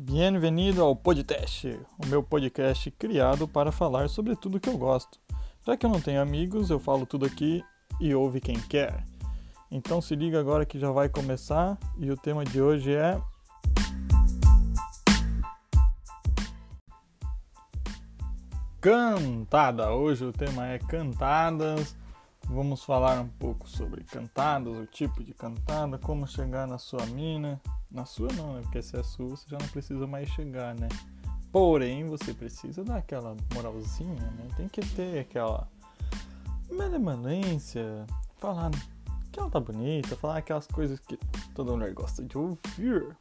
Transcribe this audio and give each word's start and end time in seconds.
Bem-vindo 0.00 0.80
ao 0.80 0.94
podcast, 0.94 1.76
o 1.98 2.06
meu 2.06 2.22
podcast 2.22 2.88
criado 2.92 3.48
para 3.48 3.72
falar 3.72 4.08
sobre 4.08 4.36
tudo 4.36 4.60
que 4.60 4.68
eu 4.68 4.78
gosto. 4.78 5.18
Já 5.66 5.76
que 5.76 5.84
eu 5.84 5.90
não 5.90 6.00
tenho 6.00 6.22
amigos, 6.22 6.70
eu 6.70 6.78
falo 6.78 7.04
tudo 7.04 7.26
aqui 7.26 7.64
e 8.00 8.14
ouve 8.14 8.40
quem 8.40 8.60
quer. 8.60 9.02
Então 9.68 10.00
se 10.00 10.14
liga 10.14 10.38
agora 10.38 10.64
que 10.64 10.78
já 10.78 10.92
vai 10.92 11.08
começar 11.08 11.76
e 11.98 12.12
o 12.12 12.16
tema 12.16 12.44
de 12.44 12.62
hoje 12.62 12.94
é 12.94 13.20
Cantada. 18.80 19.90
Hoje 19.90 20.26
o 20.26 20.32
tema 20.32 20.68
é 20.68 20.78
cantadas. 20.78 21.96
Vamos 22.50 22.82
falar 22.82 23.20
um 23.20 23.28
pouco 23.28 23.68
sobre 23.68 24.02
cantadas, 24.04 24.74
o 24.74 24.86
tipo 24.86 25.22
de 25.22 25.34
cantada, 25.34 25.98
como 25.98 26.26
chegar 26.26 26.66
na 26.66 26.78
sua 26.78 27.04
mina. 27.06 27.60
Na 27.90 28.06
sua 28.06 28.28
não, 28.32 28.54
né? 28.54 28.62
Porque 28.62 28.80
se 28.80 28.96
é 28.98 29.02
sua, 29.02 29.28
você 29.28 29.44
já 29.48 29.58
não 29.58 29.68
precisa 29.68 30.06
mais 30.06 30.28
chegar, 30.30 30.74
né? 30.74 30.88
Porém, 31.52 32.06
você 32.06 32.32
precisa 32.32 32.82
dar 32.82 32.96
aquela 32.96 33.36
moralzinha, 33.54 34.14
né? 34.14 34.48
Tem 34.56 34.66
que 34.66 34.80
ter 34.80 35.18
aquela 35.18 35.68
malemalência, 36.70 38.06
falar 38.38 38.70
que 39.30 39.38
ela 39.38 39.50
tá 39.50 39.60
bonita, 39.60 40.16
falar 40.16 40.38
aquelas 40.38 40.66
coisas 40.66 40.98
que 41.00 41.18
toda 41.54 41.72
mulher 41.72 41.92
gosta 41.92 42.24
de 42.24 42.36
ouvir. 42.36 43.16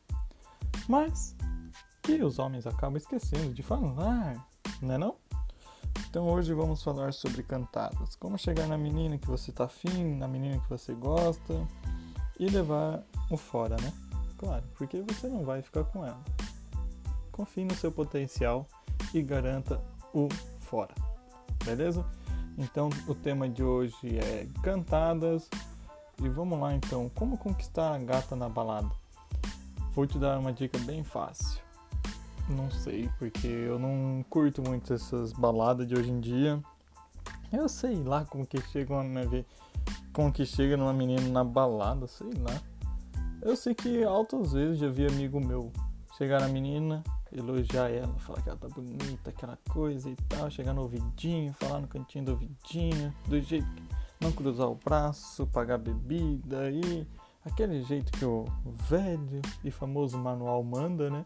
Mas 0.88 1.36
que 2.02 2.24
os 2.24 2.40
homens 2.40 2.66
acabam 2.66 2.98
esquecendo 2.98 3.54
de 3.54 3.62
falar, 3.62 4.48
né 4.82 4.98
não? 4.98 5.16
Então 6.10 6.30
hoje 6.30 6.54
vamos 6.54 6.82
falar 6.82 7.14
sobre 7.14 7.44
cantadas. 7.44 8.16
Como 8.16 8.38
chegar 8.38 8.66
na 8.68 8.78
menina 8.78 9.18
que 9.18 9.28
você 9.28 9.52
tá 9.52 9.66
afim, 9.66 10.16
na 10.16 10.28
menina 10.28 10.60
que 10.60 10.70
você 10.70 10.94
gosta 10.94 11.54
e 12.40 12.48
levar 12.48 13.04
o 13.30 13.36
fora, 13.36 13.76
né? 13.82 13.94
Claro, 14.38 14.64
porque 14.78 15.02
você 15.02 15.28
não 15.28 15.44
vai 15.44 15.62
ficar 15.62 15.84
com 15.84 16.06
ela. 16.06 16.24
Confie 17.32 17.66
no 17.66 17.76
seu 17.76 17.92
potencial 17.92 18.66
e 19.14 19.22
garanta 19.22 19.82
o 20.14 20.30
fora. 20.60 20.96
Beleza? 21.66 22.06
Então 22.58 22.90
o 23.08 23.14
tema 23.14 23.50
de 23.50 23.62
hoje 23.62 24.18
é 24.18 24.48
cantadas. 24.64 25.50
E 26.24 26.30
vamos 26.30 26.60
lá 26.60 26.74
então, 26.74 27.10
como 27.14 27.38
conquistar 27.38 27.94
a 27.94 28.00
gata 28.00 28.36
na 28.36 28.50
balada? 28.50 28.90
Vou 29.94 30.08
te 30.08 30.18
dar 30.18 30.40
uma 30.40 30.52
dica 30.54 30.80
bem 30.80 31.04
fácil. 31.04 31.67
Não 32.50 32.72
sei, 32.72 33.10
porque 33.20 33.48
eu 33.48 33.78
não 33.78 34.24
curto 34.30 34.62
muito 34.62 34.94
essas 34.94 35.34
baladas 35.34 35.88
de 35.88 35.96
hoje 35.96 36.10
em 36.10 36.20
dia. 36.20 36.62
Eu 37.52 37.68
sei 37.68 37.96
lá 38.04 38.26
como 38.26 38.46
que 38.46 38.62
chega 38.70 38.94
uma 38.94 39.04
como 40.14 40.32
que 40.32 40.46
chega 40.46 40.76
numa 40.76 40.94
menina 40.94 41.28
na 41.30 41.44
balada, 41.44 42.08
sei 42.08 42.32
lá. 42.34 42.62
Eu 43.42 43.56
sei 43.56 43.76
que 43.76 44.04
altas 44.04 44.54
vezes 44.54 44.80
já 44.80 44.90
vi 44.90 45.06
amigo 45.06 45.40
meu 45.40 45.72
chegar 46.18 46.42
na 46.42 46.48
menina, 46.48 47.04
elogiar 47.32 47.90
ela, 47.90 48.14
falar 48.20 48.42
que 48.42 48.50
ela 48.50 48.58
tá 48.58 48.68
bonita, 48.68 49.30
aquela 49.30 49.58
coisa 49.70 50.10
e 50.10 50.16
tal, 50.28 50.50
chegar 50.50 50.74
no 50.74 50.82
ouvidinho, 50.82 51.54
falar 51.54 51.80
no 51.80 51.88
cantinho 51.88 52.26
do 52.26 52.32
ouvidinho, 52.32 53.14
do 53.28 53.40
jeito 53.40 53.68
que 53.76 53.84
não 54.20 54.32
cruzar 54.32 54.68
o 54.68 54.76
braço, 54.76 55.46
pagar 55.48 55.78
bebida 55.78 56.72
e 56.72 57.06
aquele 57.46 57.84
jeito 57.84 58.12
que 58.12 58.26
o 58.26 58.46
velho 58.90 59.42
e 59.64 59.70
famoso 59.70 60.18
manual 60.18 60.64
manda, 60.64 61.10
né? 61.10 61.26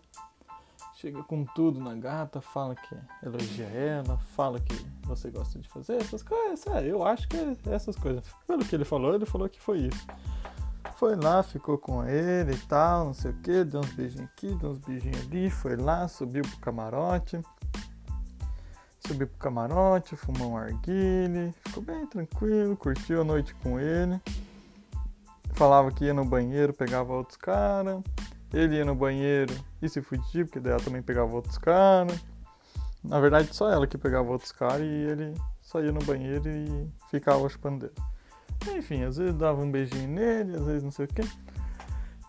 Chega 1.02 1.24
com 1.24 1.44
tudo 1.44 1.80
na 1.80 1.96
gata, 1.96 2.40
fala 2.40 2.76
que 2.76 2.96
elogia 3.24 3.66
ela, 3.66 4.20
fala 4.36 4.60
que 4.60 4.76
você 5.02 5.32
gosta 5.32 5.58
de 5.58 5.68
fazer 5.68 5.96
essas 5.96 6.22
coisas. 6.22 6.68
É, 6.68 6.86
eu 6.86 7.04
acho 7.04 7.28
que 7.28 7.38
é 7.38 7.58
essas 7.74 7.96
coisas. 7.96 8.24
Pelo 8.46 8.64
que 8.64 8.76
ele 8.76 8.86
falou, 8.86 9.16
ele 9.16 9.26
falou 9.26 9.50
que 9.50 9.60
foi 9.60 9.80
isso. 9.80 10.08
Foi 10.98 11.16
lá, 11.16 11.42
ficou 11.42 11.80
com 11.80 12.06
ele 12.06 12.54
e 12.54 12.58
tal, 12.68 13.06
não 13.06 13.14
sei 13.16 13.32
o 13.32 13.34
que, 13.42 13.64
deu 13.64 13.80
uns 13.80 13.92
beijinhos 13.94 14.30
aqui, 14.30 14.54
deu 14.54 14.70
uns 14.70 14.78
beijinhos 14.78 15.22
ali, 15.22 15.50
foi 15.50 15.76
lá, 15.76 16.08
subiu 16.08 16.44
pro 16.44 16.60
camarote. 16.60 17.42
Subiu 19.00 19.26
pro 19.26 19.38
camarote, 19.40 20.16
fumou 20.16 20.52
um 20.52 20.58
arguile, 20.58 21.52
ficou 21.66 21.82
bem 21.82 22.06
tranquilo, 22.06 22.78
curtiu 22.78 23.22
a 23.22 23.24
noite 23.24 23.56
com 23.56 23.80
ele. 23.80 24.22
Falava 25.54 25.92
que 25.92 26.06
ia 26.06 26.14
no 26.14 26.24
banheiro, 26.24 26.72
pegava 26.72 27.12
outros 27.12 27.38
caras 27.38 28.04
ele 28.54 28.76
ia 28.76 28.86
no 28.86 28.96
banheiro 28.96 29.54
e 29.82 29.88
se 29.88 30.02
fudia, 30.02 30.46
porque 30.46 30.60
daí 30.60 30.74
ela 30.74 30.82
também 30.82 31.02
pegava 31.02 31.34
outros 31.34 31.58
caras. 31.58 32.20
Na 33.04 33.20
verdade, 33.20 33.56
só 33.56 33.72
ela 33.72 33.88
que 33.88 33.98
pegava 33.98 34.30
outros 34.30 34.52
caras 34.52 34.82
e 34.82 34.86
ele 34.86 35.34
só 35.62 35.82
ia 35.82 35.92
no 35.92 36.04
banheiro 36.04 36.48
e 36.48 36.88
ficava 37.10 37.48
chupando 37.50 37.88
dele. 37.88 38.78
Enfim, 38.78 39.04
às 39.04 39.18
vezes 39.18 39.34
dava 39.34 39.62
um 39.62 39.72
beijinho 39.72 40.08
nele, 40.08 40.56
às 40.56 40.66
vezes 40.66 40.84
não 40.84 40.92
sei 40.92 41.06
o 41.06 41.08
que. 41.08 41.24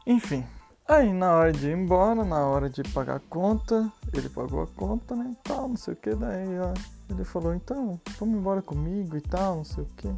Enfim, 0.07 0.45
aí 0.89 1.13
na 1.13 1.33
hora 1.33 1.53
de 1.53 1.69
ir 1.69 1.77
embora, 1.77 2.25
na 2.25 2.47
hora 2.47 2.71
de 2.71 2.83
pagar 2.85 3.17
a 3.17 3.21
conta, 3.21 3.93
ele 4.15 4.29
pagou 4.29 4.63
a 4.63 4.67
conta, 4.67 5.15
né, 5.15 5.31
e 5.33 5.49
tal, 5.49 5.69
não 5.69 5.77
sei 5.77 5.95
o 5.95 5.97
que. 5.97 6.15
Daí 6.15 6.59
ó, 6.59 6.73
ele 7.11 7.25
falou, 7.25 7.55
então, 7.55 8.01
vamos 8.19 8.39
embora 8.39 8.63
comigo 8.63 9.17
e 9.17 9.21
tal, 9.21 9.57
não 9.57 9.65
sei 9.65 9.85
o 9.85 9.87
que. 9.89 10.09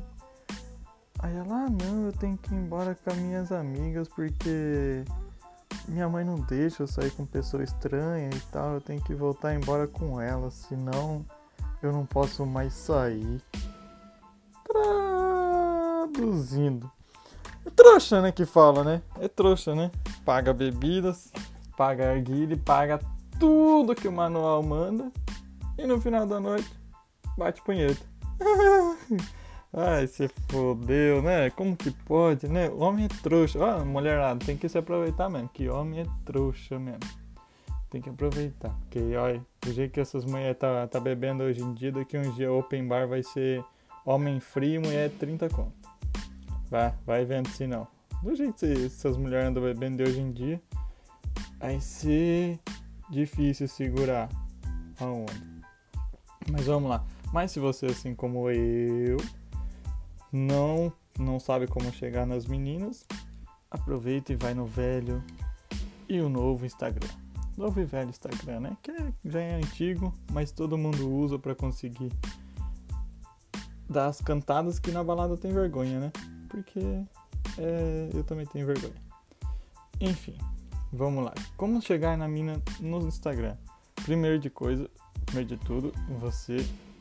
Aí 1.18 1.34
ela, 1.36 1.64
ah, 1.64 1.70
não, 1.70 2.06
eu 2.06 2.12
tenho 2.12 2.36
que 2.36 2.54
ir 2.54 2.58
embora 2.58 2.94
com 2.94 3.10
as 3.10 3.16
minhas 3.16 3.50
amigas 3.50 4.06
porque 4.08 5.04
minha 5.86 6.08
mãe 6.08 6.24
não 6.24 6.40
deixa 6.40 6.82
eu 6.82 6.86
sair 6.86 7.10
com 7.10 7.26
pessoa 7.26 7.62
estranha 7.62 8.30
e 8.32 8.40
tal, 8.52 8.74
eu 8.74 8.80
tenho 8.80 9.02
que 9.02 9.14
voltar 9.14 9.54
embora 9.54 9.86
com 9.86 10.20
ela, 10.20 10.50
senão 10.50 11.24
eu 11.82 11.92
não 11.92 12.06
posso 12.06 12.46
mais 12.46 12.72
sair. 12.72 13.40
Traduzindo. 16.12 16.90
É 17.66 17.70
trouxa, 17.70 18.20
né, 18.20 18.32
que 18.32 18.44
fala, 18.44 18.82
né? 18.84 19.02
É 19.20 19.28
trouxa, 19.28 19.74
né? 19.74 19.90
Paga 20.24 20.52
bebidas, 20.52 21.32
paga 21.76 22.12
arguile, 22.12 22.56
paga 22.56 23.00
tudo 23.38 23.94
que 23.94 24.08
o 24.08 24.12
manual 24.12 24.62
manda 24.62 25.10
e 25.76 25.86
no 25.86 26.00
final 26.00 26.26
da 26.26 26.40
noite 26.40 26.70
bate 27.36 27.62
punheta. 27.62 28.04
Ai, 29.76 30.06
se 30.06 30.28
fodeu, 30.48 31.20
né? 31.20 31.50
Como 31.50 31.76
que 31.76 31.90
pode, 31.90 32.46
né? 32.46 32.70
Homem 32.70 33.06
é 33.06 33.08
trouxa. 33.08 33.58
Ó, 33.58 33.80
oh, 33.80 33.84
mulherada, 33.84 34.38
tem 34.44 34.56
que 34.56 34.68
se 34.68 34.78
aproveitar 34.78 35.28
mesmo. 35.28 35.48
Que 35.48 35.68
homem 35.68 36.02
é 36.02 36.06
trouxa 36.24 36.78
mesmo. 36.78 37.00
Tem 37.90 38.00
que 38.00 38.08
aproveitar. 38.08 38.70
Porque, 38.82 39.16
olha, 39.16 39.44
do 39.60 39.72
jeito 39.72 39.90
que 39.90 39.98
essas 39.98 40.24
mulheres 40.24 40.56
tá, 40.58 40.86
tá 40.86 41.00
bebendo 41.00 41.42
hoje 41.42 41.60
em 41.60 41.74
dia, 41.74 41.90
daqui 41.90 42.16
um 42.16 42.30
dia 42.34 42.52
open 42.52 42.86
bar 42.86 43.08
vai 43.08 43.24
ser 43.24 43.64
homem 44.06 44.38
frio 44.38 44.76
e 44.76 44.78
mulher 44.78 45.10
30 45.10 45.48
conto. 45.48 45.72
Vai, 46.70 46.94
vai 47.04 47.24
vendo 47.24 47.48
se 47.48 47.66
não. 47.66 47.88
Do 48.22 48.32
jeito 48.36 48.54
que 48.54 48.86
essas 48.86 49.16
mulheres 49.16 49.48
andam 49.48 49.62
bebendo 49.64 50.04
hoje 50.04 50.20
em 50.20 50.30
dia, 50.30 50.62
vai 51.58 51.80
ser 51.80 52.60
difícil 53.10 53.66
segurar 53.66 54.28
a 55.00 55.04
onda. 55.04 55.32
Mas 56.48 56.66
vamos 56.66 56.88
lá. 56.88 57.04
Mas 57.32 57.50
se 57.50 57.58
você, 57.58 57.86
assim 57.86 58.14
como 58.14 58.48
eu, 58.48 59.16
não 60.34 60.92
não 61.16 61.38
sabe 61.38 61.68
como 61.68 61.92
chegar 61.92 62.26
nas 62.26 62.44
meninas, 62.44 63.06
aproveita 63.70 64.32
e 64.32 64.36
vai 64.36 64.52
no 64.52 64.66
velho 64.66 65.22
e 66.08 66.20
o 66.20 66.28
novo 66.28 66.66
Instagram. 66.66 67.08
Novo 67.56 67.80
e 67.80 67.84
velho 67.84 68.10
Instagram, 68.10 68.58
né? 68.58 68.76
Que 68.82 68.92
já 69.24 69.40
é 69.40 69.54
antigo, 69.54 70.12
mas 70.32 70.50
todo 70.50 70.76
mundo 70.76 71.08
usa 71.08 71.38
para 71.38 71.54
conseguir 71.54 72.12
dar 73.88 74.06
as 74.06 74.20
cantadas 74.20 74.80
que 74.80 74.90
na 74.90 75.04
balada 75.04 75.36
tem 75.36 75.52
vergonha, 75.52 76.00
né? 76.00 76.12
Porque 76.48 76.80
é, 77.56 78.10
eu 78.12 78.24
também 78.24 78.44
tenho 78.44 78.66
vergonha. 78.66 79.00
Enfim, 80.00 80.36
vamos 80.92 81.24
lá. 81.24 81.32
Como 81.56 81.80
chegar 81.80 82.18
na 82.18 82.26
mina 82.26 82.60
no 82.80 83.06
Instagram? 83.06 83.56
Primeiro 84.04 84.40
de 84.40 84.50
coisa, 84.50 84.90
primeiro 85.26 85.50
de 85.50 85.56
tudo, 85.58 85.92
você 86.18 86.56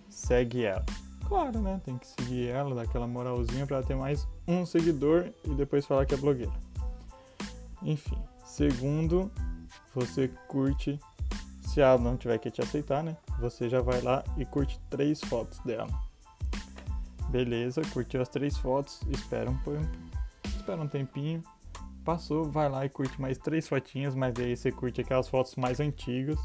segue 0.08 0.66
ela 0.66 0.86
claro, 1.28 1.60
né? 1.62 1.82
Tem 1.84 1.98
que 1.98 2.08
seguir 2.08 2.50
ela, 2.50 2.76
dar 2.76 2.84
aquela 2.84 3.08
moralzinha 3.08 3.66
para 3.66 3.82
ter 3.84 3.96
mais 3.96 4.28
um 4.48 4.66
seguidor 4.66 5.30
e 5.44 5.50
depois 5.56 5.86
falar 5.86 6.06
que 6.06 6.14
é 6.14 6.18
blogueira. 6.18 6.54
Enfim, 7.82 8.18
segundo, 8.46 9.32
você 9.94 10.30
curte. 10.48 11.00
Se 11.62 11.82
ela 11.82 11.98
não 11.98 12.16
tiver 12.16 12.38
que 12.38 12.52
te 12.52 12.62
aceitar, 12.62 13.04
né? 13.04 13.18
Você 13.40 13.68
já 13.68 13.82
vai 13.82 14.00
lá 14.02 14.24
e 14.38 14.46
curte 14.46 14.80
três 14.90 15.20
fotos 15.22 15.58
dela. 15.60 15.90
Beleza, 17.30 17.82
curtiu 17.92 18.22
as 18.22 18.30
três 18.30 18.56
fotos, 18.56 19.02
espera 19.10 19.50
um, 19.50 19.58
espera 20.46 20.80
um 20.80 20.88
tempinho. 20.88 21.42
Passou, 22.06 22.44
vai 22.44 22.70
lá 22.70 22.86
e 22.86 22.90
curte 22.90 23.20
mais 23.20 23.40
três 23.40 23.68
fotinhas, 23.68 24.14
mas 24.14 24.36
aí 24.38 24.56
você 24.56 24.72
curte 24.72 25.02
aquelas 25.02 25.28
fotos 25.28 25.56
mais 25.56 25.80
antigas, 25.80 26.38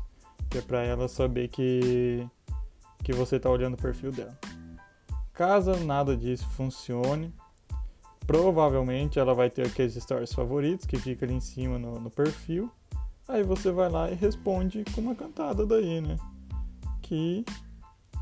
que 0.48 0.58
é 0.58 0.62
pra 0.62 0.82
ela 0.82 1.08
saber 1.08 1.48
que, 1.48 2.26
que 3.04 3.12
você 3.12 3.38
tá 3.38 3.50
olhando 3.50 3.74
o 3.74 3.76
perfil 3.76 4.12
dela. 4.12 4.38
Caso 5.38 5.76
nada 5.84 6.16
disso 6.16 6.48
funcione, 6.48 7.32
provavelmente 8.26 9.20
ela 9.20 9.32
vai 9.32 9.48
ter 9.48 9.68
aqueles 9.68 9.94
stories 9.94 10.32
favoritos 10.32 10.84
que 10.84 10.98
fica 10.98 11.24
ali 11.24 11.34
em 11.34 11.40
cima 11.40 11.78
no, 11.78 12.00
no 12.00 12.10
perfil. 12.10 12.68
Aí 13.28 13.44
você 13.44 13.70
vai 13.70 13.88
lá 13.88 14.10
e 14.10 14.16
responde 14.16 14.82
com 14.92 15.00
uma 15.00 15.14
cantada 15.14 15.64
daí, 15.64 16.00
né? 16.00 16.16
Que 17.00 17.44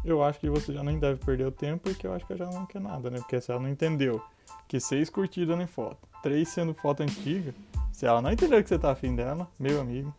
eu 0.04 0.22
acho 0.22 0.38
que 0.38 0.50
você 0.50 0.74
já 0.74 0.84
nem 0.84 0.98
deve 0.98 1.18
perder 1.24 1.46
o 1.46 1.50
tempo, 1.50 1.84
porque 1.84 2.06
eu 2.06 2.12
acho 2.12 2.26
que 2.26 2.34
ela 2.34 2.44
já 2.44 2.50
não 2.50 2.66
quer 2.66 2.82
nada, 2.82 3.08
né? 3.08 3.16
Porque 3.16 3.40
se 3.40 3.50
ela 3.50 3.62
não 3.62 3.70
entendeu 3.70 4.22
que 4.68 4.78
seis 4.78 5.08
curtidas 5.08 5.58
em 5.58 5.66
foto, 5.66 6.06
três 6.22 6.50
sendo 6.50 6.74
foto 6.74 7.02
antiga, 7.02 7.54
se 7.92 8.04
ela 8.04 8.20
não 8.20 8.30
entendeu 8.30 8.62
que 8.62 8.68
você 8.68 8.78
tá 8.78 8.90
afim 8.90 9.16
dela, 9.16 9.48
meu 9.58 9.80
amigo, 9.80 10.14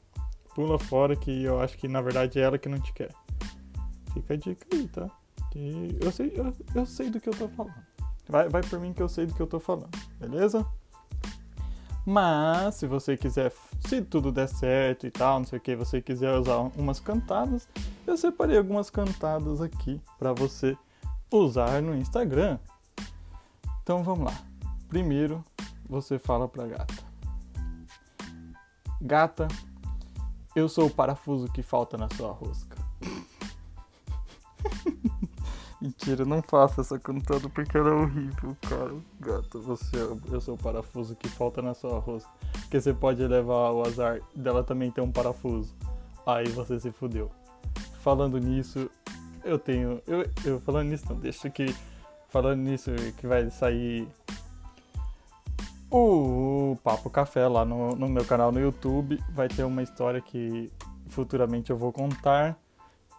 pula 0.55 0.79
fora 0.79 1.15
que 1.15 1.44
eu 1.44 1.61
acho 1.61 1.77
que 1.77 1.88
na 1.88 2.01
verdade 2.01 2.39
é 2.39 2.41
ela 2.41 2.57
que 2.57 2.67
não 2.67 2.79
te 2.79 2.91
quer. 2.91 3.13
Fica 4.15 4.33
a 4.33 4.38
dica 4.38 4.65
aí, 4.73 4.88
tá? 4.88 5.11
Que 5.57 5.98
eu 6.00 6.12
sei, 6.12 6.31
eu, 6.36 6.54
eu 6.75 6.86
sei 6.86 7.09
do 7.09 7.19
que 7.19 7.27
eu 7.27 7.33
tô 7.33 7.48
falando. 7.48 7.74
Vai, 8.30 8.48
vai 8.48 8.62
por 8.62 8.80
mim 8.80 8.94
que 8.94 9.01
eu 9.01 9.09
sei 9.09 9.25
do 9.25 9.33
que 9.33 9.42
eu 9.42 9.48
tô 9.48 9.59
falando, 9.59 9.89
beleza? 10.19 10.63
Mas 12.06 12.75
se 12.75 12.86
você 12.86 13.18
quiser, 13.18 13.51
se 13.80 14.04
tudo 14.04 14.31
der 14.31 14.48
certo 14.48 15.07
e 15.07 15.12
tal, 15.12 15.39
não 15.39 15.48
sei 15.48 15.57
o 15.57 15.62
que, 15.62 15.75
você 15.75 16.00
quiser 16.00 16.38
usar 16.38 16.57
umas 16.77 17.00
cantadas, 17.00 17.68
eu 18.06 18.15
separei 18.15 18.56
algumas 18.56 18.92
cantadas 18.92 19.59
aqui 19.59 20.00
para 20.19 20.31
você 20.31 20.77
usar 21.31 21.81
no 21.81 21.95
Instagram. 21.95 22.59
Então 23.81 24.04
vamos 24.04 24.25
lá. 24.25 24.39
Primeiro, 24.88 25.44
você 25.89 26.19
fala 26.19 26.48
pra 26.48 26.68
gata. 26.68 27.04
Gata, 29.01 29.48
eu 30.56 30.69
sou 30.69 30.86
o 30.86 30.92
parafuso 30.92 31.51
que 31.51 31.63
falta 31.63 31.98
na 31.98 32.07
sua 32.15 32.31
rosca. 32.31 32.76
Mentira, 36.07 36.24
não 36.24 36.42
faça 36.42 36.80
essa 36.80 36.98
cantada 36.98 37.50
porque 37.50 37.77
ela 37.77 37.89
é 37.89 37.94
horrível, 37.94 38.56
cara. 38.62 38.95
Gata, 39.19 39.59
você, 39.59 39.98
eu 40.31 40.39
sou 40.39 40.56
o 40.56 40.57
parafuso 40.57 41.13
que 41.18 41.27
falta 41.27 41.62
na 41.62 41.74
sua 41.74 42.00
rosca. 42.00 42.31
Porque 42.62 42.80
você 42.80 42.94
pode 42.94 43.27
levar 43.27 43.71
o 43.71 43.81
azar 43.86 44.21
dela 44.33 44.63
também 44.63 44.89
ter 44.89 45.01
um 45.01 45.12
parafuso. 45.12 45.75
Aí 46.25 46.48
você 46.48 46.80
se 46.80 46.94
fudeu. 46.94 47.30
Falando 48.00 48.38
nisso, 48.38 48.89
eu 49.44 49.59
tenho. 49.59 50.01
Eu, 50.07 50.25
eu 50.45 50.62
falando 50.62 50.88
nisso, 50.88 51.04
não, 51.09 51.19
deixa 51.19 51.50
que. 51.50 51.75
Falando 52.30 52.62
nisso, 52.62 52.89
que 53.18 53.27
vai 53.27 53.50
sair 53.50 54.07
o 55.92 56.77
Papo 56.86 57.09
Café 57.09 57.50
lá 57.50 57.65
no, 57.65 57.98
no 57.98 58.07
meu 58.07 58.24
canal 58.24 58.50
no 58.50 58.62
YouTube. 58.62 59.21
Vai 59.31 59.50
ter 59.50 59.65
uma 59.65 59.83
história 59.83 60.21
que 60.21 60.71
futuramente 61.09 61.69
eu 61.69 61.75
vou 61.75 61.92
contar. 61.92 62.57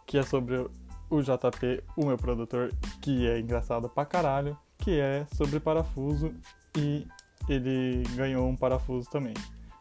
Que 0.07 0.17
é 0.17 0.23
sobre 0.23 0.67
o 1.11 1.23
JP, 1.23 1.83
o 1.97 2.07
meu 2.07 2.17
produtor, 2.17 2.73
que 3.01 3.27
é 3.27 3.39
engraçado 3.41 3.89
pra 3.89 4.05
caralho, 4.05 4.57
que 4.77 4.99
é 4.99 5.27
sobre 5.35 5.59
parafuso 5.59 6.35
e 6.77 7.07
ele 7.49 8.03
ganhou 8.15 8.47
um 8.49 8.57
parafuso 8.57 9.09
também. 9.11 9.35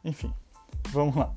Enfim, 0.03 0.33
vamos 0.89 1.15
lá. 1.15 1.33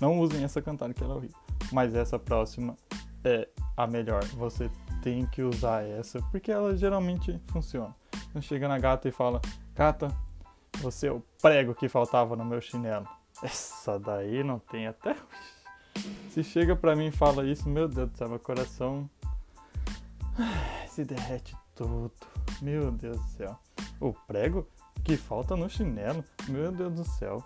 Não 0.00 0.18
usem 0.20 0.44
essa 0.44 0.62
cantada 0.62 0.94
que 0.94 1.02
ela 1.02 1.14
é 1.14 1.16
horrível, 1.16 1.38
mas 1.72 1.94
essa 1.94 2.18
próxima 2.18 2.76
é 3.24 3.48
a 3.76 3.86
melhor. 3.86 4.24
Você 4.36 4.70
tem 5.02 5.26
que 5.26 5.42
usar 5.42 5.84
essa 5.84 6.20
porque 6.30 6.50
ela 6.50 6.76
geralmente 6.76 7.40
funciona. 7.48 7.94
Não 8.34 8.40
chega 8.40 8.68
na 8.68 8.78
gata 8.78 9.08
e 9.08 9.12
fala: 9.12 9.40
Gata, 9.74 10.08
você 10.78 11.08
é 11.08 11.12
o 11.12 11.22
prego 11.40 11.74
que 11.74 11.88
faltava 11.88 12.36
no 12.36 12.44
meu 12.44 12.60
chinelo. 12.60 13.06
Essa 13.42 13.98
daí 13.98 14.44
não 14.44 14.58
tem 14.58 14.86
até. 14.86 15.16
Se 16.30 16.42
chega 16.42 16.74
pra 16.74 16.96
mim 16.96 17.08
e 17.08 17.12
fala 17.12 17.44
isso, 17.44 17.68
meu 17.68 17.88
Deus 17.88 18.10
do 18.10 18.16
céu, 18.16 18.28
meu 18.28 18.38
coração 18.38 19.10
se 20.88 21.04
derrete 21.04 21.56
tudo. 21.74 22.12
Meu 22.60 22.90
Deus 22.90 23.18
do 23.18 23.28
céu. 23.28 23.58
O 24.00 24.12
prego 24.12 24.68
que 25.04 25.16
falta 25.16 25.56
no 25.56 25.68
chinelo. 25.68 26.24
Meu 26.48 26.70
Deus 26.70 26.94
do 26.94 27.04
céu. 27.04 27.44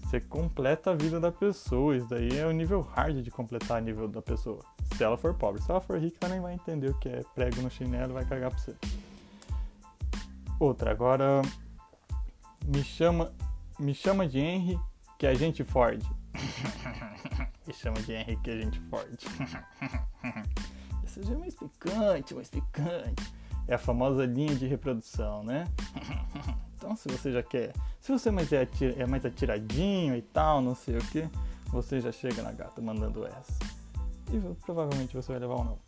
Você 0.00 0.20
completa 0.20 0.90
a 0.90 0.94
vida 0.94 1.18
da 1.18 1.32
pessoa. 1.32 1.96
Isso 1.96 2.06
daí 2.06 2.38
é 2.38 2.46
o 2.46 2.52
nível 2.52 2.80
hard 2.80 3.22
de 3.22 3.30
completar 3.30 3.80
o 3.80 3.84
nível 3.84 4.08
da 4.08 4.20
pessoa. 4.20 4.60
Se 4.96 5.02
ela 5.02 5.16
for 5.16 5.34
pobre. 5.34 5.62
Se 5.62 5.70
ela 5.70 5.80
for 5.80 5.98
rica, 5.98 6.18
ela 6.20 6.34
nem 6.34 6.42
vai 6.42 6.54
entender 6.54 6.90
o 6.90 6.98
que 6.98 7.08
é 7.08 7.22
prego 7.34 7.62
no 7.62 7.70
chinelo 7.70 8.12
vai 8.12 8.24
cagar 8.24 8.50
pra 8.50 8.58
você. 8.58 8.76
Outra, 10.60 10.90
agora. 10.90 11.42
Me 12.66 12.84
chama. 12.84 13.32
Me 13.78 13.94
chama 13.94 14.28
de 14.28 14.38
Henry, 14.38 14.78
que 15.18 15.26
é 15.26 15.34
gente 15.34 15.64
Ford. 15.64 16.02
me 17.66 17.72
chama 17.72 18.00
de 18.02 18.12
Henry, 18.12 18.36
que 18.36 18.50
é 18.50 18.60
gente 18.60 18.78
Ford. 18.90 19.18
seja 21.12 21.38
mais 21.38 21.54
picante, 21.54 22.34
mais 22.34 22.48
picante. 22.48 23.32
É 23.68 23.74
a 23.74 23.78
famosa 23.78 24.24
linha 24.24 24.54
de 24.54 24.66
reprodução, 24.66 25.42
né? 25.42 25.64
Então, 26.82 26.96
se 26.96 27.08
você 27.08 27.30
já 27.30 27.44
quer, 27.44 27.72
se 28.00 28.10
você 28.10 28.28
mais 28.28 28.52
é, 28.52 28.68
é 28.98 29.06
mais 29.06 29.24
atiradinho 29.24 30.16
e 30.16 30.20
tal, 30.20 30.60
não 30.60 30.74
sei 30.74 30.98
o 30.98 31.00
que, 31.00 31.30
você 31.68 32.00
já 32.00 32.10
chega 32.10 32.42
na 32.42 32.50
gata 32.50 32.82
mandando 32.82 33.24
essa. 33.24 33.52
E 34.32 34.54
provavelmente 34.64 35.14
você 35.14 35.30
vai 35.30 35.38
levar 35.38 35.60
um 35.60 35.64
não. 35.64 35.78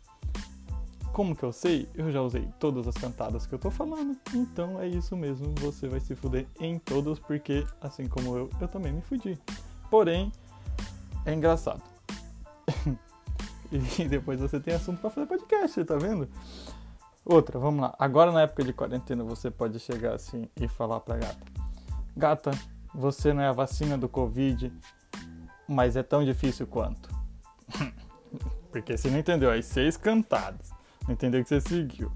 Como 1.11 1.35
que 1.35 1.43
eu 1.43 1.51
sei? 1.51 1.89
Eu 1.93 2.13
já 2.13 2.21
usei 2.21 2.47
todas 2.61 2.87
as 2.87 2.95
cantadas 2.95 3.45
que 3.45 3.53
eu 3.53 3.59
tô 3.59 3.69
falando. 3.69 4.17
Então 4.33 4.79
é 4.79 4.87
isso 4.87 5.17
mesmo, 5.17 5.53
você 5.59 5.89
vai 5.89 5.99
se 5.99 6.15
fuder 6.15 6.47
em 6.61 6.79
todas, 6.79 7.19
porque 7.19 7.67
assim 7.81 8.07
como 8.07 8.37
eu, 8.37 8.49
eu 8.61 8.67
também 8.69 8.93
me 8.93 9.01
fudi. 9.01 9.37
Porém, 9.91 10.31
é 11.25 11.33
engraçado. 11.33 11.83
E 13.71 14.05
depois 14.07 14.39
você 14.39 14.59
tem 14.59 14.73
assunto 14.73 14.99
para 14.99 15.09
fazer 15.09 15.27
podcast, 15.27 15.83
tá 15.83 15.97
vendo? 15.97 16.29
Outra, 17.25 17.59
vamos 17.59 17.81
lá. 17.81 17.95
Agora 17.97 18.31
na 18.31 18.41
época 18.41 18.63
de 18.63 18.71
quarentena 18.71 19.23
você 19.23 19.49
pode 19.49 19.79
chegar 19.79 20.13
assim 20.13 20.47
e 20.55 20.67
falar 20.67 20.99
pra 20.99 21.17
gata: 21.17 21.45
Gata, 22.15 22.51
você 22.93 23.33
não 23.33 23.41
é 23.41 23.47
a 23.47 23.51
vacina 23.51 23.97
do 23.97 24.07
Covid, 24.07 24.71
mas 25.67 25.95
é 25.95 26.03
tão 26.03 26.23
difícil 26.23 26.67
quanto. 26.67 27.09
Porque 28.71 28.97
você 28.97 29.09
não 29.09 29.17
entendeu 29.17 29.51
as 29.51 29.65
seis 29.65 29.97
cantadas, 29.97 30.69
não 31.07 31.13
entendeu 31.13 31.41
que 31.41 31.49
você 31.49 31.61
seguiu 31.61 32.11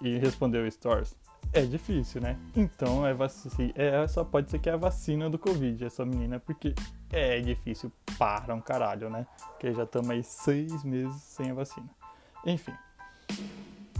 e 0.00 0.18
respondeu 0.18 0.70
stories. 0.70 1.16
É 1.54 1.62
difícil, 1.62 2.20
né? 2.20 2.36
Então 2.56 3.06
é, 3.06 3.14
vacina, 3.14 3.72
é 3.76 4.08
só 4.08 4.24
pode 4.24 4.50
ser 4.50 4.58
que 4.58 4.68
é 4.68 4.72
a 4.72 4.76
vacina 4.76 5.30
do 5.30 5.38
Covid, 5.38 5.84
essa 5.84 6.04
menina, 6.04 6.40
porque 6.40 6.74
é 7.12 7.40
difícil 7.40 7.92
para 8.18 8.52
um 8.52 8.60
caralho, 8.60 9.08
né? 9.08 9.24
Porque 9.50 9.72
já 9.72 9.84
estamos 9.84 10.10
aí 10.10 10.24
seis 10.24 10.82
meses 10.82 11.22
sem 11.22 11.52
a 11.52 11.54
vacina. 11.54 11.88
Enfim. 12.44 12.72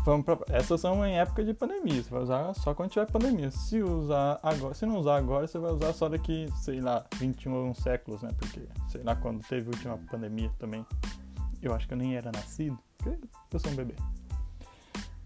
Vamos 0.05 0.27
pra... 0.27 0.37
Essas 0.49 0.81
são 0.81 1.07
em 1.07 1.17
época 1.17 1.45
de 1.45 1.55
pandemia. 1.55 2.03
Você 2.03 2.11
vai 2.11 2.23
usar 2.23 2.55
só 2.55 2.75
quando 2.75 2.91
tiver 2.91 3.07
pandemia. 3.07 3.53
Se 3.53 3.81
usar 3.81 4.41
agora, 4.43 4.75
se 4.75 4.85
não 4.85 4.99
usar 4.99 5.17
agora, 5.17 5.47
você 5.47 5.59
vai 5.59 5.71
usar 5.71 5.93
só 5.93 6.09
daqui, 6.09 6.49
sei 6.57 6.81
lá, 6.81 7.07
21 7.19 7.73
séculos, 7.75 8.21
né? 8.21 8.31
Porque, 8.37 8.63
sei 8.89 9.05
lá, 9.05 9.15
quando 9.15 9.47
teve 9.47 9.67
a 9.67 9.71
última 9.71 9.97
pandemia 10.11 10.51
também. 10.59 10.85
Eu 11.63 11.73
acho 11.73 11.87
que 11.87 11.95
eu 11.95 11.99
nem 11.99 12.17
era 12.17 12.33
nascido. 12.33 12.77
Eu 13.07 13.61
sou 13.61 13.71
um 13.71 13.77
bebê. 13.77 13.95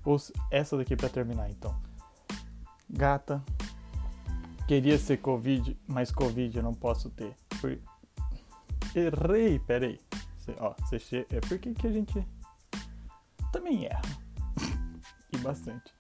Ou 0.04 0.16
essa 0.50 0.76
daqui 0.76 0.94
para 0.94 1.08
terminar, 1.08 1.50
então. 1.50 1.87
Gata, 2.90 3.44
queria 4.66 4.98
ser 4.98 5.18
Covid, 5.18 5.76
mas 5.86 6.10
Covid 6.10 6.56
eu 6.56 6.62
não 6.62 6.72
posso 6.72 7.10
ter. 7.10 7.34
Por... 7.60 7.78
Errei, 8.94 9.58
peraí. 9.58 10.00
Cê, 10.38 10.54
ó, 10.58 10.74
cê. 10.98 11.26
É 11.30 11.40
por 11.40 11.58
que 11.58 11.86
a 11.86 11.92
gente 11.92 12.26
também 13.52 13.84
erra. 13.84 14.00
e 15.32 15.38
bastante. 15.38 15.92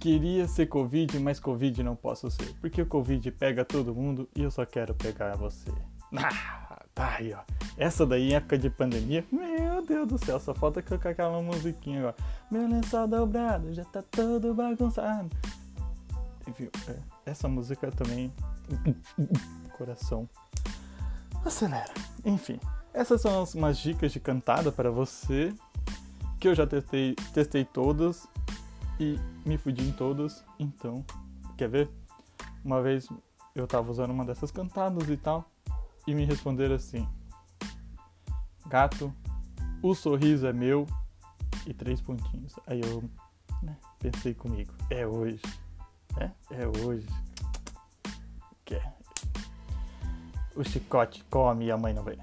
Queria 0.00 0.48
ser 0.48 0.66
Covid, 0.66 1.16
mas 1.20 1.38
Covid 1.38 1.80
não 1.84 1.94
posso 1.94 2.28
ser. 2.30 2.52
Porque 2.60 2.82
o 2.82 2.86
Covid 2.86 3.30
pega 3.30 3.64
todo 3.64 3.94
mundo 3.94 4.28
e 4.34 4.42
eu 4.42 4.50
só 4.50 4.66
quero 4.66 4.94
pegar 4.94 5.36
você. 5.36 5.70
Ah, 6.14 6.84
tá 6.94 7.16
aí, 7.16 7.32
ó. 7.32 7.40
Essa 7.78 8.04
daí 8.04 8.32
em 8.32 8.34
época 8.34 8.58
de 8.58 8.68
pandemia, 8.68 9.24
meu 9.32 9.82
Deus 9.82 10.06
do 10.06 10.18
céu, 10.18 10.38
só 10.38 10.54
falta 10.54 10.82
colocar 10.82 11.08
aquela 11.08 11.40
musiquinha 11.40 12.00
agora. 12.00 12.16
Meu 12.50 12.68
lençol 12.68 13.08
dobrado 13.08 13.72
já 13.72 13.82
tá 13.82 14.02
todo 14.02 14.52
bagunçado 14.52 15.30
É, 16.88 16.98
essa 17.26 17.48
música 17.48 17.90
também. 17.90 18.32
Coração. 19.76 20.28
Acelera. 21.44 21.92
Enfim, 22.24 22.58
essas 22.94 23.20
são 23.20 23.44
umas 23.54 23.78
dicas 23.78 24.12
de 24.12 24.20
cantada 24.20 24.70
para 24.70 24.90
você. 24.90 25.54
Que 26.38 26.48
eu 26.48 26.54
já 26.54 26.66
testei, 26.66 27.14
testei 27.32 27.64
todas 27.64 28.26
e 28.98 29.18
me 29.46 29.56
fudi 29.56 29.82
em 29.82 29.92
todas. 29.92 30.44
Então, 30.58 31.04
quer 31.56 31.68
ver? 31.68 31.88
Uma 32.64 32.82
vez 32.82 33.08
eu 33.54 33.66
tava 33.66 33.90
usando 33.90 34.10
uma 34.10 34.24
dessas 34.24 34.50
cantadas 34.50 35.08
e 35.08 35.16
tal. 35.16 35.48
E 36.06 36.14
me 36.14 36.24
responderam 36.24 36.74
assim: 36.74 37.08
Gato, 38.66 39.12
o 39.82 39.94
sorriso 39.94 40.46
é 40.46 40.52
meu. 40.52 40.86
E 41.66 41.72
três 41.72 42.00
pontinhos. 42.00 42.54
Aí 42.66 42.80
eu 42.80 43.04
né, 43.62 43.76
pensei 43.98 44.34
comigo: 44.34 44.72
é 44.90 45.06
hoje. 45.06 45.40
É, 46.18 46.30
é 46.50 46.66
hoje. 46.66 47.06
Que 48.64 48.74
é. 48.74 48.92
O 50.54 50.64
chicote 50.64 51.24
come 51.30 51.66
e 51.66 51.70
a 51.70 51.76
mãe 51.76 51.94
não 51.94 52.04
vem. 52.04 52.18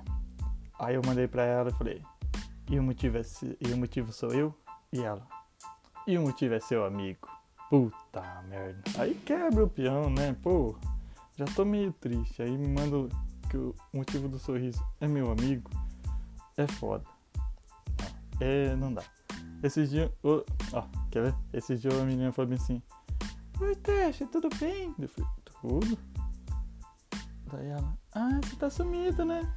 Aí 0.80 0.96
eu 0.96 1.02
mandei 1.06 1.28
pra 1.28 1.44
ela 1.44 1.70
e 1.70 1.74
falei, 1.74 2.04
e 2.70 2.80
o 2.80 2.84
motivo 2.84 3.18
é 3.18 3.22
e 3.60 3.74
o 3.74 3.78
motivo 3.78 4.14
sou 4.14 4.32
eu 4.32 4.56
e 4.94 5.02
ela. 5.02 5.28
E 6.08 6.18
o 6.18 6.22
motivo 6.22 6.54
é 6.54 6.60
seu 6.60 6.86
amigo. 6.86 7.28
Puta 7.70 8.42
merda. 8.48 8.82
Aí 8.98 9.14
quebra 9.14 9.66
o 9.66 9.70
peão, 9.70 10.10
né? 10.10 10.36
Pô, 10.42 10.76
já 11.38 11.46
tô 11.46 11.66
meio 11.66 11.92
triste. 11.94 12.42
Aí 12.42 12.58
me 12.58 12.68
manda 12.68 13.14
que 13.50 13.58
o 13.58 13.76
motivo 13.94 14.28
do 14.28 14.40
sorriso 14.40 14.84
é 15.02 15.08
meu 15.08 15.32
amigo. 15.32 15.70
É 16.58 16.68
foda. 16.68 17.04
É, 18.40 18.76
não 18.76 18.94
dá. 18.94 19.04
Esses 19.62 19.90
dias. 19.90 20.10
Ó, 20.24 20.44
quer 21.12 21.24
ver? 21.24 21.36
Esses 21.52 21.82
dias 21.82 21.94
a 21.94 22.04
menina 22.04 22.32
falou 22.32 22.54
assim: 22.54 22.82
Oi, 23.62 23.76
Teste, 23.76 24.26
tudo 24.26 24.48
bem? 24.58 24.96
Eu 24.98 25.10
falei, 25.10 25.30
tudo. 25.62 25.98
Daí 27.52 27.68
ela, 27.68 27.98
ah, 28.14 28.40
você 28.42 28.56
tá 28.56 28.70
sumida, 28.70 29.26
né? 29.26 29.54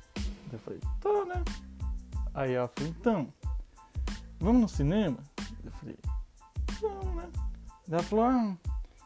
Eu 0.52 0.58
falei, 0.58 0.80
tô, 1.00 1.24
né? 1.24 1.44
Aí 2.34 2.52
ela 2.54 2.66
falou, 2.66 2.90
então, 2.90 3.32
vamos 4.40 4.62
no 4.62 4.68
cinema? 4.68 5.18
Eu 5.64 5.70
falei, 5.70 5.96
vamos, 6.80 7.14
né? 7.14 7.30
Ela 7.88 8.02
falou, 8.02 8.24
ah, 8.24 8.56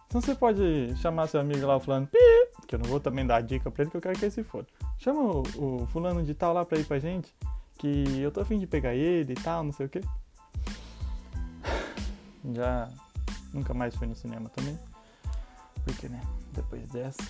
então 0.07 0.19
você 0.19 0.35
pode 0.35 0.97
chamar 0.97 1.27
seu 1.27 1.41
amigo 1.41 1.67
lá 1.67 1.79
falando, 1.79 2.07
pi, 2.09 2.19
que 2.67 2.75
eu 2.75 2.79
não 2.79 2.89
vou 2.89 2.99
também 2.99 3.27
dar 3.27 3.43
dica 3.43 3.71
pra 3.71 3.83
ele, 3.83 3.91
que 3.91 3.99
eu 3.99 4.01
quero 4.01 4.19
que 4.19 4.25
ele 4.25 4.33
se 4.33 4.43
foda. 4.45 4.67
Chama 4.97 5.21
o, 5.21 5.43
o 5.83 5.87
fulano 5.89 6.23
de 6.25 6.33
tal 6.33 6.55
lá 6.55 6.65
pra 6.65 6.79
ir 6.79 6.87
pra 6.87 6.99
gente, 6.99 7.35
que 7.77 8.19
eu 8.19 8.33
tô 8.33 8.41
afim 8.41 8.59
de 8.59 8.67
pegar 8.67 8.95
ele 8.95 9.35
e 9.35 9.37
tal, 9.37 9.63
não 9.63 9.73
sei 9.73 9.85
o 9.85 9.89
que. 9.91 10.01
Já 12.55 12.89
nunca 13.57 13.75
mais 13.75 13.95
fui 13.97 14.07
no 14.07 14.15
cinema 14.15 14.49
também. 14.51 14.79
Porque, 15.85 16.09
né, 16.09 16.21
depois 16.53 16.89
dessa, 16.91 17.23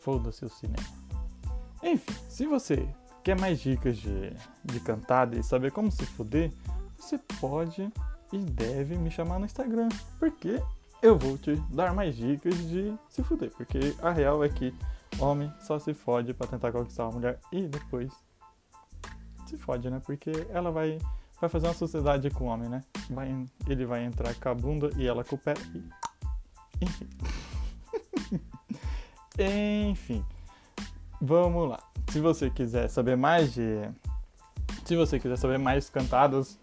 foda-se 0.00 0.44
o 0.44 0.48
cinema. 0.48 0.88
Enfim, 1.82 2.14
se 2.28 2.46
você 2.46 2.88
quer 3.22 3.38
mais 3.38 3.60
dicas 3.60 3.96
de, 3.96 4.32
de 4.64 4.80
cantada 4.80 5.36
e 5.36 5.42
saber 5.42 5.70
como 5.72 5.90
se 5.90 6.04
fuder, 6.06 6.52
você 6.96 7.18
pode 7.40 7.92
e 8.32 8.38
deve 8.38 8.96
me 8.96 9.10
chamar 9.10 9.38
no 9.38 9.46
Instagram. 9.46 9.88
Porque 10.18 10.62
eu 11.02 11.18
vou 11.18 11.36
te 11.36 11.56
dar 11.70 11.94
mais 11.94 12.16
dicas 12.16 12.56
de 12.68 12.94
se 13.08 13.22
fuder. 13.22 13.50
Porque 13.50 13.78
a 14.00 14.10
real 14.10 14.42
é 14.42 14.48
que 14.48 14.74
homem 15.18 15.52
só 15.60 15.78
se 15.78 15.92
fode 15.94 16.32
para 16.32 16.46
tentar 16.46 16.72
conquistar 16.72 17.04
uma 17.04 17.12
mulher 17.12 17.38
e 17.52 17.62
depois 17.62 18.12
se 19.46 19.56
fode, 19.56 19.90
né? 19.90 20.00
Porque 20.04 20.32
ela 20.50 20.70
vai, 20.70 20.98
vai 21.40 21.48
fazer 21.48 21.66
uma 21.66 21.74
sociedade 21.74 22.30
com 22.30 22.44
o 22.44 22.46
homem, 22.48 22.68
né? 22.68 22.82
Vai, 23.10 23.46
ele 23.66 23.84
vai 23.84 24.04
entrar 24.04 24.34
com 24.34 24.48
a 24.48 24.54
bunda 24.54 24.90
e 24.96 25.06
ela 25.06 25.24
com 25.24 25.36
o 25.36 25.38
pé. 25.38 25.54
E... 25.74 26.84
Enfim. 26.84 27.08
Enfim. 29.90 30.24
Vamos 31.20 31.68
lá. 31.68 31.82
Se 32.10 32.20
você 32.20 32.50
quiser 32.50 32.88
saber 32.88 33.16
mais 33.16 33.52
de. 33.54 33.80
Se 34.84 34.94
você 34.94 35.18
quiser 35.18 35.36
saber 35.36 35.58
mais 35.58 35.88
cantadas, 35.88 36.58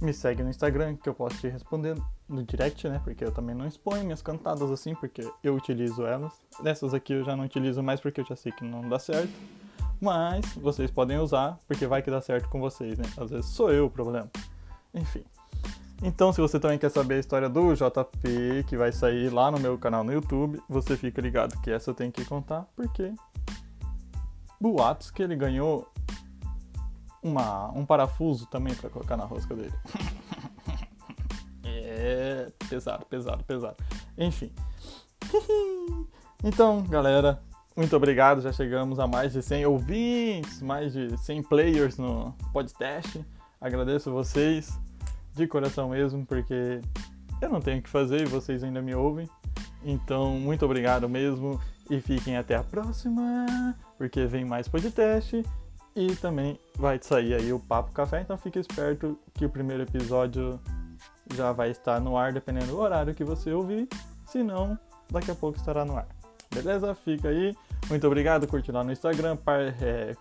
me 0.00 0.12
segue 0.12 0.42
no 0.42 0.50
Instagram 0.50 0.96
que 0.96 1.08
eu 1.08 1.14
posso 1.14 1.38
te 1.38 1.48
responder 1.48 1.96
no 2.28 2.42
direct, 2.42 2.88
né? 2.88 3.00
Porque 3.02 3.24
eu 3.24 3.32
também 3.32 3.54
não 3.54 3.66
exponho 3.66 4.04
minhas 4.04 4.22
cantadas 4.22 4.70
assim, 4.70 4.94
porque 4.94 5.28
eu 5.42 5.54
utilizo 5.54 6.04
elas. 6.04 6.32
Dessas 6.62 6.92
aqui 6.92 7.12
eu 7.12 7.24
já 7.24 7.36
não 7.36 7.44
utilizo 7.44 7.82
mais 7.82 8.00
porque 8.00 8.20
eu 8.20 8.26
já 8.26 8.36
sei 8.36 8.52
que 8.52 8.64
não 8.64 8.88
dá 8.88 8.98
certo. 8.98 9.32
Mas 10.04 10.44
vocês 10.56 10.90
podem 10.90 11.18
usar, 11.18 11.58
porque 11.66 11.86
vai 11.86 12.02
que 12.02 12.10
dá 12.10 12.20
certo 12.20 12.46
com 12.50 12.60
vocês, 12.60 12.98
né? 12.98 13.06
Às 13.16 13.30
vezes 13.30 13.46
sou 13.46 13.72
eu 13.72 13.86
o 13.86 13.90
problema. 13.90 14.30
Enfim. 14.92 15.24
Então, 16.02 16.30
se 16.30 16.42
você 16.42 16.60
também 16.60 16.76
quer 16.76 16.90
saber 16.90 17.14
a 17.14 17.18
história 17.20 17.48
do 17.48 17.74
JP, 17.74 18.64
que 18.66 18.76
vai 18.76 18.92
sair 18.92 19.30
lá 19.30 19.50
no 19.50 19.58
meu 19.58 19.78
canal 19.78 20.04
no 20.04 20.12
YouTube, 20.12 20.62
você 20.68 20.94
fica 20.94 21.22
ligado 21.22 21.58
que 21.62 21.70
essa 21.70 21.88
eu 21.88 21.94
tenho 21.94 22.12
que 22.12 22.22
contar, 22.22 22.66
porque 22.76 23.14
boatos 24.60 25.10
que 25.10 25.22
ele 25.22 25.34
ganhou 25.34 25.90
uma, 27.22 27.70
um 27.70 27.86
parafuso 27.86 28.44
também 28.44 28.74
para 28.74 28.90
colocar 28.90 29.16
na 29.16 29.24
rosca 29.24 29.56
dele. 29.56 29.72
é 31.64 32.52
pesado, 32.68 33.06
pesado, 33.06 33.42
pesado. 33.44 33.76
Enfim. 34.18 34.52
então, 36.44 36.82
galera, 36.82 37.42
muito 37.76 37.96
obrigado. 37.96 38.40
Já 38.40 38.52
chegamos 38.52 38.98
a 38.98 39.06
mais 39.06 39.32
de 39.32 39.42
100 39.42 39.66
ouvintes, 39.66 40.62
mais 40.62 40.92
de 40.92 41.16
100 41.18 41.42
players 41.42 41.98
no 41.98 42.34
podcast. 42.52 43.24
Agradeço 43.60 44.10
vocês 44.10 44.78
de 45.32 45.46
coração 45.46 45.88
mesmo, 45.88 46.24
porque 46.24 46.80
eu 47.40 47.50
não 47.50 47.60
tenho 47.60 47.78
o 47.78 47.82
que 47.82 47.88
fazer 47.88 48.22
e 48.22 48.26
vocês 48.26 48.62
ainda 48.62 48.80
me 48.80 48.94
ouvem. 48.94 49.28
Então, 49.84 50.38
muito 50.38 50.64
obrigado 50.64 51.08
mesmo 51.08 51.60
e 51.90 52.00
fiquem 52.00 52.36
até 52.36 52.54
a 52.54 52.62
próxima, 52.62 53.76
porque 53.98 54.26
vem 54.26 54.44
mais 54.44 54.68
podcast 54.68 55.44
e 55.94 56.16
também 56.16 56.58
vai 56.76 56.98
sair 57.00 57.34
aí 57.34 57.52
o 57.52 57.60
Papo 57.60 57.92
Café, 57.92 58.22
então 58.22 58.36
fique 58.36 58.58
esperto 58.58 59.18
que 59.34 59.44
o 59.44 59.50
primeiro 59.50 59.82
episódio 59.82 60.58
já 61.34 61.52
vai 61.52 61.70
estar 61.70 62.00
no 62.00 62.16
ar 62.16 62.32
dependendo 62.32 62.66
do 62.66 62.78
horário 62.78 63.14
que 63.14 63.24
você 63.24 63.52
ouvir, 63.52 63.88
se 64.26 64.42
não, 64.42 64.78
daqui 65.10 65.30
a 65.30 65.34
pouco 65.34 65.58
estará 65.58 65.84
no 65.84 65.96
ar. 65.96 66.08
Beleza? 66.54 66.94
Fica 66.94 67.28
aí. 67.28 67.54
Muito 67.88 68.06
obrigado, 68.06 68.46
curte 68.46 68.72
lá 68.72 68.82
no 68.82 68.92
Instagram, 68.92 69.36
par, 69.36 69.60
é, 69.60 70.14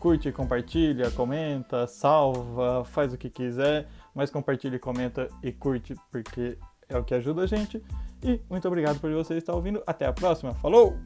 curte, 0.00 0.32
compartilha, 0.32 1.10
comenta, 1.10 1.86
salva, 1.86 2.84
faz 2.84 3.12
o 3.12 3.18
que 3.18 3.30
quiser, 3.30 3.86
mas 4.14 4.30
compartilha, 4.30 4.78
comenta 4.78 5.28
e 5.42 5.52
curte 5.52 5.94
porque 6.10 6.58
é 6.88 6.98
o 6.98 7.04
que 7.04 7.14
ajuda 7.14 7.42
a 7.42 7.46
gente. 7.46 7.82
E 8.22 8.40
muito 8.48 8.66
obrigado 8.66 8.98
por 8.98 9.12
você 9.12 9.34
estar 9.36 9.54
ouvindo. 9.54 9.82
Até 9.86 10.06
a 10.06 10.12
próxima. 10.12 10.54
Falou! 10.54 10.96